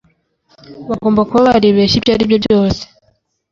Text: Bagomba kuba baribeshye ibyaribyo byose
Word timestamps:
Bagomba 0.89 1.21
kuba 1.29 1.47
baribeshye 1.55 1.95
ibyaribyo 1.97 2.37
byose 2.45 2.81